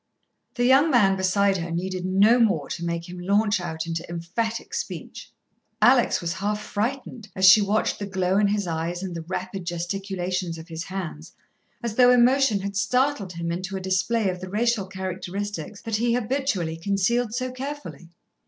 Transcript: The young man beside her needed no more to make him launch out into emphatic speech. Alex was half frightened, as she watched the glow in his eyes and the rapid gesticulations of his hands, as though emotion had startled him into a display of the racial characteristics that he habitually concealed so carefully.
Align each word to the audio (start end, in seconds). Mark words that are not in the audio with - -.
The 0.55 0.65
young 0.65 0.89
man 0.89 1.15
beside 1.15 1.57
her 1.57 1.69
needed 1.69 2.07
no 2.07 2.39
more 2.39 2.69
to 2.69 2.83
make 2.83 3.07
him 3.07 3.19
launch 3.19 3.61
out 3.61 3.85
into 3.85 4.03
emphatic 4.09 4.73
speech. 4.73 5.31
Alex 5.79 6.21
was 6.21 6.33
half 6.33 6.59
frightened, 6.59 7.29
as 7.35 7.45
she 7.45 7.61
watched 7.61 7.99
the 7.99 8.07
glow 8.07 8.37
in 8.39 8.47
his 8.47 8.65
eyes 8.65 9.03
and 9.03 9.15
the 9.15 9.21
rapid 9.21 9.63
gesticulations 9.65 10.57
of 10.57 10.69
his 10.69 10.85
hands, 10.85 11.33
as 11.83 11.97
though 11.97 12.09
emotion 12.09 12.61
had 12.61 12.75
startled 12.75 13.33
him 13.33 13.51
into 13.51 13.77
a 13.77 13.79
display 13.79 14.27
of 14.31 14.41
the 14.41 14.49
racial 14.49 14.87
characteristics 14.87 15.83
that 15.83 15.97
he 15.97 16.13
habitually 16.15 16.77
concealed 16.77 17.35
so 17.35 17.51
carefully. 17.51 18.09